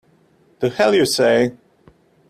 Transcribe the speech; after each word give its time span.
The 0.61 0.69
hell 0.71 0.95
you 0.95 1.05
say! 1.05 1.55